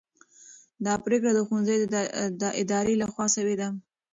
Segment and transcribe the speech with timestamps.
[0.85, 1.75] دا پرېکړه د ښوونځي
[2.41, 3.67] د ادارې لخوا سوې ده.